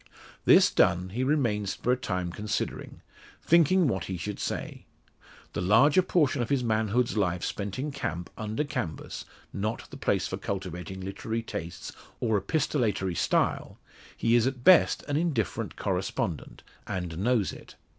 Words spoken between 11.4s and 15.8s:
tastes or epistolary style he is at best an indifferent